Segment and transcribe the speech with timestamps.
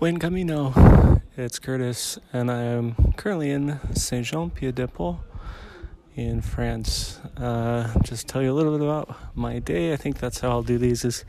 [0.00, 1.20] Buen Camino.
[1.36, 5.18] It's Curtis, and I am currently in Saint Jean Pied de Port
[6.16, 7.20] in France.
[7.36, 9.92] Uh, just tell you a little bit about my day.
[9.92, 11.26] I think that's how I'll do these is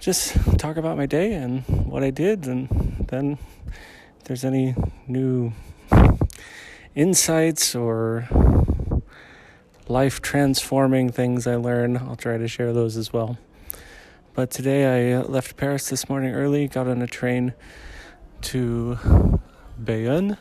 [0.00, 3.38] just talk about my day and what I did, and then
[4.18, 4.74] if there's any
[5.08, 5.54] new
[6.94, 8.28] insights or
[9.88, 13.38] life transforming things I learn, I'll try to share those as well.
[14.34, 17.54] But today I left Paris this morning early, got on a train
[18.44, 18.98] to
[19.82, 20.36] Bayonne,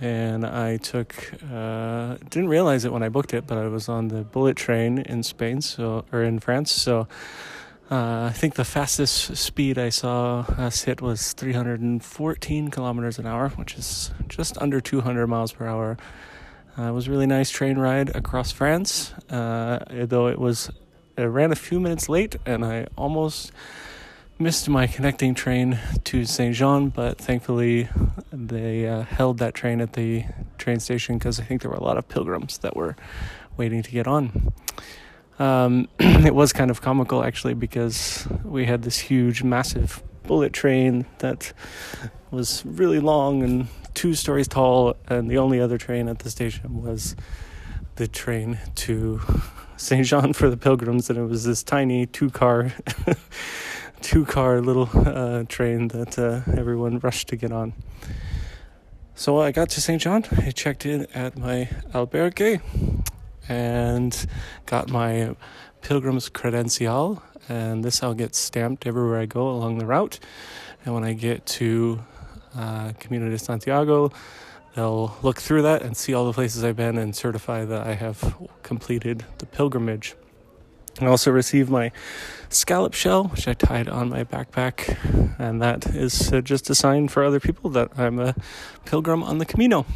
[0.00, 1.14] and I took
[1.52, 4.98] uh, didn't realize it when I booked it, but I was on the bullet train
[4.98, 7.08] in Spain, so or in France, so.
[7.90, 13.50] Uh, I think the fastest speed I saw us hit was 314 kilometers an hour,
[13.50, 15.98] which is just under 200 miles per hour.
[16.78, 20.70] Uh, it was a really nice train ride across France, uh, though it was
[21.16, 23.52] it ran a few minutes late, and I almost
[24.38, 27.88] missed my connecting train to Saint Jean, but thankfully
[28.32, 30.24] they uh, held that train at the
[30.58, 32.96] train station because I think there were a lot of pilgrims that were
[33.56, 34.52] waiting to get on.
[35.38, 41.06] Um, it was kind of comical actually because we had this huge, massive bullet train
[41.18, 41.52] that
[42.30, 46.82] was really long and two stories tall, and the only other train at the station
[46.82, 47.14] was
[47.96, 49.20] the train to
[49.76, 52.72] Saint Jean for the pilgrims, and it was this tiny two car
[54.04, 57.72] two car little uh, train that uh, everyone rushed to get on.
[59.14, 60.00] So I got to St.
[60.00, 60.24] John.
[60.36, 62.60] I checked in at my albergue
[63.48, 64.26] and
[64.66, 65.34] got my
[65.80, 67.22] pilgrim's credential.
[67.48, 70.18] And this I'll get stamped everywhere I go along the route.
[70.84, 72.04] And when I get to
[72.54, 74.12] uh, de Santiago,
[74.74, 77.94] they'll look through that and see all the places I've been and certify that I
[77.94, 80.14] have completed the pilgrimage.
[81.00, 81.90] I also received my
[82.50, 84.96] scallop shell, which I tied on my backpack,
[85.38, 88.34] and that is uh, just a sign for other people that I'm a
[88.84, 89.86] pilgrim on the Camino.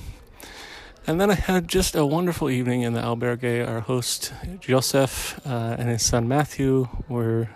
[1.07, 3.67] And then I had just a wonderful evening in the albergue.
[3.67, 7.49] Our host, Joseph, uh, and his son Matthew were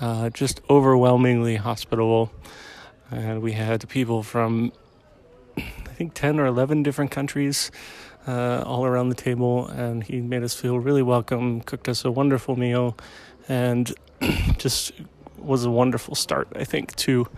[0.00, 2.32] uh, just overwhelmingly hospitable.
[3.10, 4.72] And we had people from,
[5.56, 7.70] I think, 10 or 11 different countries
[8.26, 12.10] uh, all around the table, and he made us feel really welcome, cooked us a
[12.10, 12.96] wonderful meal,
[13.48, 13.94] and
[14.58, 14.92] just
[15.38, 17.28] was a wonderful start, I think, to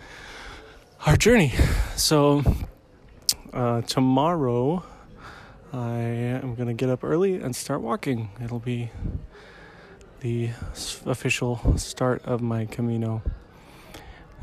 [1.05, 1.53] our journey.
[1.95, 2.43] So,
[3.53, 4.83] uh, tomorrow
[5.73, 8.29] I am going to get up early and start walking.
[8.43, 8.91] It'll be
[10.19, 10.49] the
[11.05, 13.21] official start of my Camino.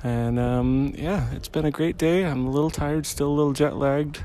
[0.03, 2.25] And um, yeah, it's been a great day.
[2.25, 4.23] I'm a little tired, still a little jet lagged.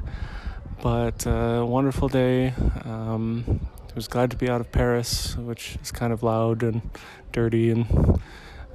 [0.83, 2.53] But uh, wonderful day.
[2.83, 6.81] Um, I was glad to be out of Paris, which is kind of loud and
[7.31, 8.19] dirty and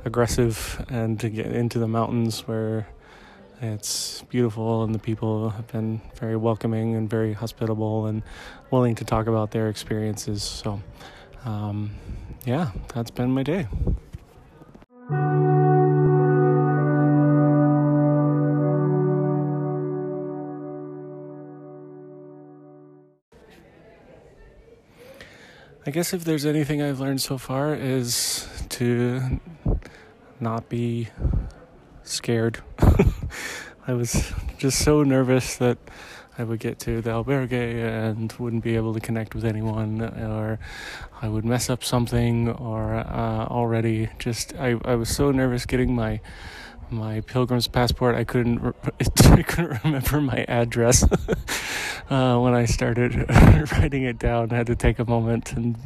[0.06, 2.88] aggressive, and to get into the mountains where
[3.60, 8.22] it's beautiful and the people have been very welcoming and very hospitable and
[8.70, 10.42] willing to talk about their experiences.
[10.42, 10.80] So,
[11.44, 11.91] um,
[12.47, 13.66] yeah, that's been my day.
[25.87, 29.41] I guess if there's anything I've learned so far is to
[30.41, 31.09] not be
[32.03, 32.59] scared.
[33.87, 35.78] I was just so nervous that
[36.37, 40.59] I would get to the albergue and wouldn't be able to connect with anyone, or
[41.22, 45.95] I would mess up something, or uh, already just I, I was so nervous getting
[45.95, 46.21] my
[46.91, 48.15] my pilgrim's passport.
[48.15, 48.72] I couldn't re-
[49.25, 51.03] I couldn't remember my address
[52.10, 53.28] uh, when I started
[53.72, 54.53] writing it down.
[54.53, 55.77] I had to take a moment, and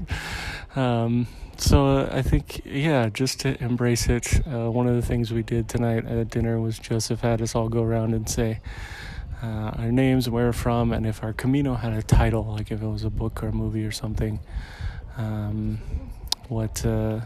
[0.76, 1.26] um,
[1.56, 4.46] so I think yeah, just to embrace it.
[4.46, 7.68] Uh, one of the things we did tonight at dinner was Joseph had us all
[7.68, 8.60] go around and say.
[9.42, 12.80] Uh, our names, where we're from, and if our Camino had a title, like if
[12.80, 14.38] it was a book or a movie or something,
[15.16, 15.80] um,
[16.46, 17.18] what uh,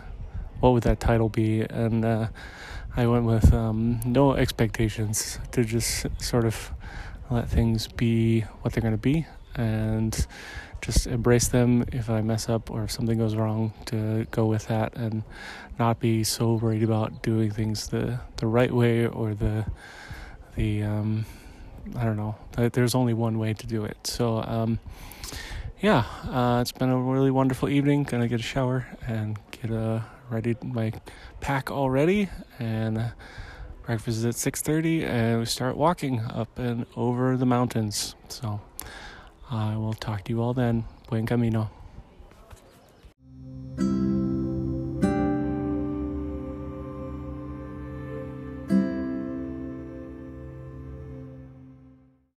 [0.61, 1.61] what would that title be?
[1.61, 2.29] And uh,
[2.99, 6.73] I went with um, no expectations to just sort of
[7.31, 10.27] let things be what they're going to be and
[10.81, 11.85] just embrace them.
[11.93, 15.25] If I mess up or if something goes wrong to go with that and
[15.79, 19.67] not be so worried about doing things the the right way or the
[20.55, 21.27] the um,
[21.97, 23.99] I don't know there's only one way to do it.
[24.07, 24.79] So um,
[25.81, 28.05] yeah uh, it's been a really wonderful evening.
[28.05, 30.93] Gonna get a shower and get a ready my
[31.41, 32.29] pack already,
[32.59, 33.13] and
[33.85, 38.17] breakfast is at 6.30 and we start walking up and over the mountains.
[38.29, 38.61] So
[39.51, 40.85] i will talk to you all then.
[41.09, 41.71] Buen camino